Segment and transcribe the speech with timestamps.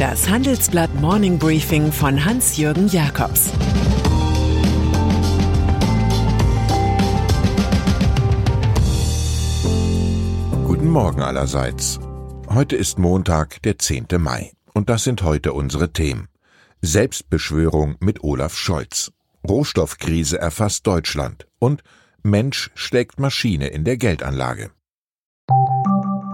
[0.00, 3.50] Das Handelsblatt Morning Briefing von Hans-Jürgen Jakobs
[10.64, 12.00] Guten Morgen allerseits.
[12.48, 14.06] Heute ist Montag, der 10.
[14.16, 14.52] Mai.
[14.72, 16.28] Und das sind heute unsere Themen.
[16.80, 19.12] Selbstbeschwörung mit Olaf Scholz.
[19.46, 21.46] Rohstoffkrise erfasst Deutschland.
[21.58, 21.82] Und
[22.22, 24.70] Mensch schlägt Maschine in der Geldanlage.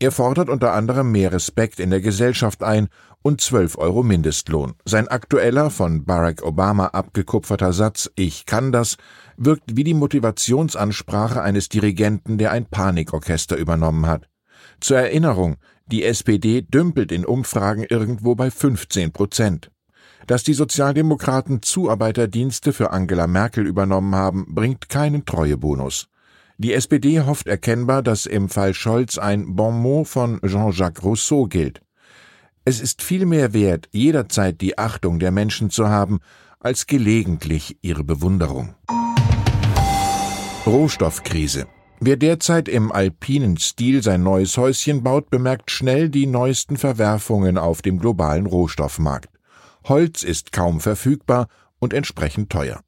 [0.00, 2.88] Er fordert unter anderem mehr Respekt in der Gesellschaft ein
[3.22, 4.74] und 12 Euro Mindestlohn.
[4.84, 8.96] Sein aktueller, von Barack Obama abgekupferter Satz Ich kann das
[9.36, 14.28] wirkt wie die Motivationsansprache eines Dirigenten, der ein Panikorchester übernommen hat.
[14.80, 15.56] Zur Erinnerung,
[15.86, 19.70] die SPD dümpelt in Umfragen irgendwo bei 15 Prozent.
[20.26, 26.08] Dass die Sozialdemokraten Zuarbeiterdienste für Angela Merkel übernommen haben, bringt keinen Treuebonus.
[26.56, 31.82] Die SPD hofft erkennbar, dass im Fall Scholz ein Bonmot von Jean-Jacques Rousseau gilt.
[32.64, 36.20] Es ist viel mehr wert, jederzeit die Achtung der Menschen zu haben,
[36.60, 38.74] als gelegentlich ihre Bewunderung.
[40.64, 41.66] Rohstoffkrise
[42.06, 47.80] Wer derzeit im alpinen Stil sein neues Häuschen baut, bemerkt schnell die neuesten Verwerfungen auf
[47.80, 49.30] dem globalen Rohstoffmarkt.
[49.84, 51.48] Holz ist kaum verfügbar
[51.78, 52.82] und entsprechend teuer.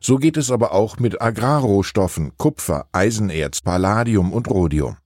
[0.00, 4.98] So geht es aber auch mit Agrarrohstoffen, Kupfer, Eisenerz, Palladium und Rhodium.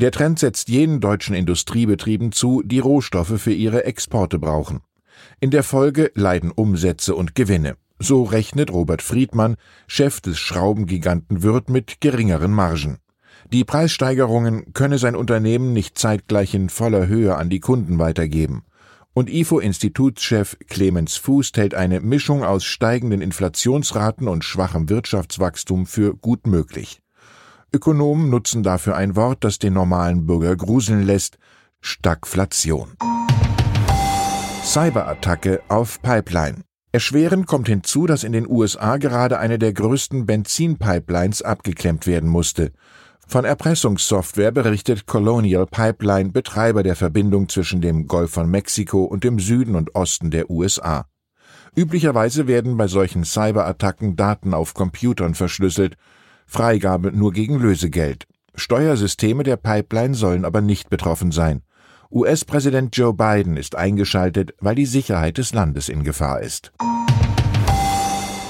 [0.00, 4.80] Der Trend setzt jenen deutschen Industriebetrieben zu, die Rohstoffe für ihre Exporte brauchen.
[5.38, 7.76] In der Folge leiden Umsätze und Gewinne.
[7.98, 12.98] So rechnet Robert Friedmann, Chef des Schraubengiganten Würth, mit geringeren Margen.
[13.52, 18.62] Die Preissteigerungen könne sein Unternehmen nicht zeitgleich in voller Höhe an die Kunden weitergeben.
[19.14, 26.46] Und IFO-Institutschef Clemens Fuß hält eine Mischung aus steigenden Inflationsraten und schwachem Wirtschaftswachstum für gut
[26.46, 27.00] möglich.
[27.72, 31.38] Ökonomen nutzen dafür ein Wort, das den normalen Bürger gruseln lässt,
[31.80, 32.92] Stagflation.
[34.62, 36.67] Cyberattacke auf Pipeline.
[36.90, 42.72] Erschwerend kommt hinzu, dass in den USA gerade eine der größten Benzinpipelines abgeklemmt werden musste.
[43.26, 49.38] Von Erpressungssoftware berichtet Colonial Pipeline, Betreiber der Verbindung zwischen dem Golf von Mexiko und dem
[49.38, 51.04] Süden und Osten der USA.
[51.76, 55.96] Üblicherweise werden bei solchen Cyberattacken Daten auf Computern verschlüsselt,
[56.46, 58.26] Freigabe nur gegen Lösegeld.
[58.54, 61.60] Steuersysteme der Pipeline sollen aber nicht betroffen sein.
[62.10, 66.72] US-Präsident Joe Biden ist eingeschaltet, weil die Sicherheit des Landes in Gefahr ist.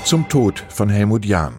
[0.05, 1.57] Zum Tod von Helmut Jahn.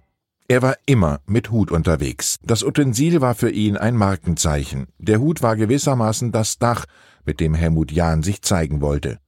[0.48, 2.40] Er war immer mit Hut unterwegs.
[2.42, 4.88] Das Utensil war für ihn ein Markenzeichen.
[4.98, 6.86] Der Hut war gewissermaßen das Dach,
[7.26, 9.20] mit dem Helmut Jahn sich zeigen wollte.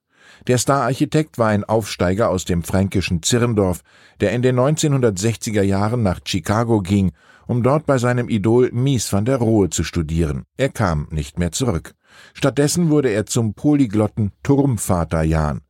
[0.47, 3.81] Der Stararchitekt war ein Aufsteiger aus dem fränkischen Zirndorf,
[4.21, 7.11] der in den 1960er Jahren nach Chicago ging,
[7.47, 10.45] um dort bei seinem Idol Mies van der Rohe zu studieren.
[10.55, 11.95] Er kam nicht mehr zurück.
[12.33, 15.61] Stattdessen wurde er zum polyglotten Turmvater Jan.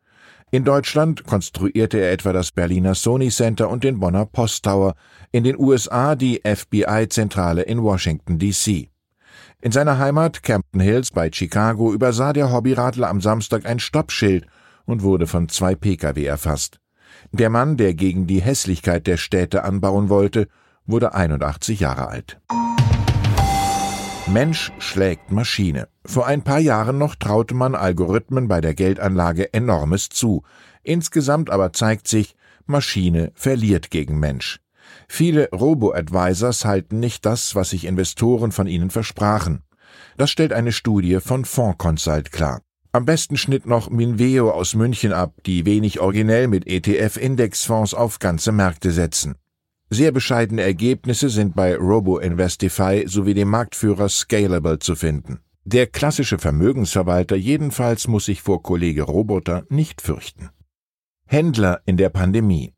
[0.53, 4.95] In Deutschland konstruierte er etwa das Berliner Sony Center und den Bonner Post Tower,
[5.31, 8.89] in den USA die FBI-Zentrale in Washington, D.C.
[9.61, 14.45] In seiner Heimat Campton Hills bei Chicago übersah der Hobbyradler am Samstag ein Stoppschild
[14.85, 16.79] und wurde von zwei Pkw erfasst.
[17.31, 20.47] Der Mann, der gegen die Hässlichkeit der Städte anbauen wollte,
[20.85, 22.41] wurde 81 Jahre alt.
[24.31, 25.89] Mensch schlägt Maschine.
[26.06, 30.44] Vor ein paar Jahren noch traute man Algorithmen bei der Geldanlage enormes zu.
[30.83, 34.62] Insgesamt aber zeigt sich, Maschine verliert gegen Mensch.
[35.10, 39.63] Viele Robo-Advisors halten nicht das, was sich Investoren von ihnen versprachen.
[40.16, 42.62] Das stellt eine Studie von Fondsconsult klar.
[42.94, 48.54] Am besten schnitt noch Minveo aus München ab, die wenig originell mit ETF-Indexfonds auf ganze
[48.54, 49.36] Märkte setzen.
[49.93, 55.41] Sehr bescheidene Ergebnisse sind bei Robo-Investify sowie dem Marktführer Scalable zu finden.
[55.65, 60.49] Der klassische Vermögensverwalter jedenfalls muss sich vor Kollege Roboter nicht fürchten.
[61.25, 62.73] Händler in der Pandemie.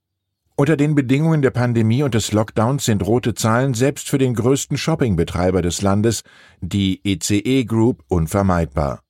[0.56, 4.78] Unter den Bedingungen der Pandemie und des Lockdowns sind rote Zahlen selbst für den größten
[4.78, 6.24] Shoppingbetreiber des Landes,
[6.62, 9.04] die ECE Group, unvermeidbar.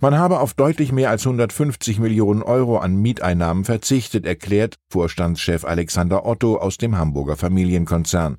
[0.00, 6.26] Man habe auf deutlich mehr als 150 Millionen Euro an Mieteinnahmen verzichtet, erklärt Vorstandschef Alexander
[6.26, 8.38] Otto aus dem Hamburger Familienkonzern.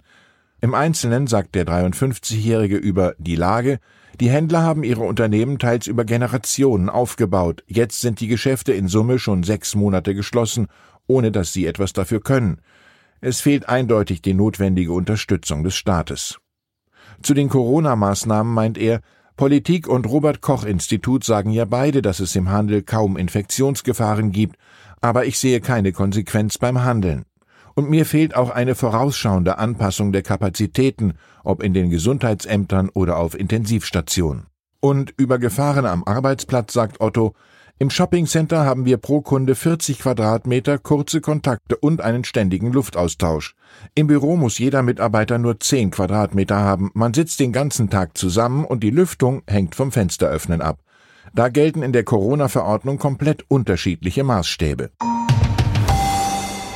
[0.61, 3.79] Im Einzelnen sagt der 53-Jährige über die Lage,
[4.19, 7.63] die Händler haben ihre Unternehmen teils über Generationen aufgebaut.
[7.67, 10.67] Jetzt sind die Geschäfte in Summe schon sechs Monate geschlossen,
[11.07, 12.61] ohne dass sie etwas dafür können.
[13.21, 16.39] Es fehlt eindeutig die notwendige Unterstützung des Staates.
[17.21, 19.01] Zu den Corona-Maßnahmen meint er,
[19.37, 24.55] Politik und Robert Koch Institut sagen ja beide, dass es im Handel kaum Infektionsgefahren gibt,
[25.01, 27.25] aber ich sehe keine Konsequenz beim Handeln.
[27.73, 33.37] Und mir fehlt auch eine vorausschauende Anpassung der Kapazitäten, ob in den Gesundheitsämtern oder auf
[33.37, 34.45] Intensivstationen.
[34.79, 37.33] Und über Gefahren am Arbeitsplatz sagt Otto,
[37.77, 43.53] im Shoppingcenter haben wir pro Kunde 40 Quadratmeter, kurze Kontakte und einen ständigen Luftaustausch.
[43.95, 46.89] Im Büro muss jeder Mitarbeiter nur 10 Quadratmeter haben.
[46.93, 50.79] Man sitzt den ganzen Tag zusammen und die Lüftung hängt vom Fensteröffnen ab.
[51.33, 54.91] Da gelten in der Corona-Verordnung komplett unterschiedliche Maßstäbe.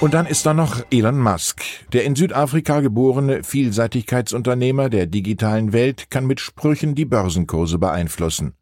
[0.02, 1.62] Und dann ist da noch Elon Musk.
[1.94, 8.54] Der in Südafrika geborene Vielseitigkeitsunternehmer der digitalen Welt kann mit Sprüchen die Börsenkurse beeinflussen.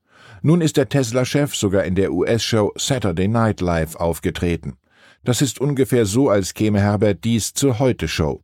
[0.48, 4.78] Nun ist der Tesla-Chef sogar in der US-Show Saturday Night Live aufgetreten.
[5.26, 8.42] Das ist ungefähr so, als käme Herbert Dies zur Heute-Show.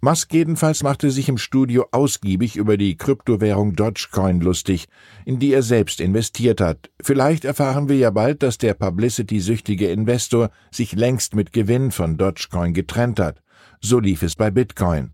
[0.00, 4.86] Musk jedenfalls machte sich im Studio ausgiebig über die Kryptowährung Dogecoin lustig,
[5.26, 6.88] in die er selbst investiert hat.
[7.02, 12.72] Vielleicht erfahren wir ja bald, dass der publicity-süchtige Investor sich längst mit Gewinn von Dogecoin
[12.72, 13.42] getrennt hat.
[13.82, 15.12] So lief es bei Bitcoin.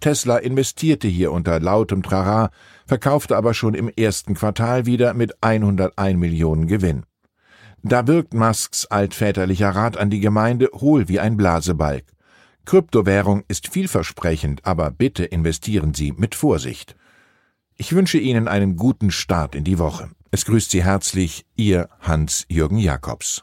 [0.00, 2.50] Tesla investierte hier unter lautem Trara,
[2.86, 7.04] verkaufte aber schon im ersten Quartal wieder mit 101 Millionen Gewinn.
[7.82, 12.04] Da wirkt Musks altväterlicher Rat an die Gemeinde hohl wie ein Blasebalg.
[12.66, 16.94] Kryptowährung ist vielversprechend, aber bitte investieren Sie mit Vorsicht.
[17.76, 20.10] Ich wünsche Ihnen einen guten Start in die Woche.
[20.30, 23.42] Es grüßt Sie herzlich Ihr Hans-Jürgen Jakobs.